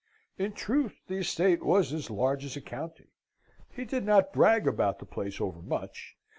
In 0.39 0.53
truth, 0.53 0.99
the 1.07 1.17
estate 1.17 1.61
was 1.63 1.93
as 1.93 2.09
large 2.09 2.43
as 2.43 2.55
a 2.57 2.61
county. 2.61 3.11
He 3.69 3.85
did 3.85 4.03
not 4.03 4.33
brag 4.33 4.67
about 4.67 4.97
the 4.97 5.05
place 5.05 5.39
overmuch. 5.39 6.17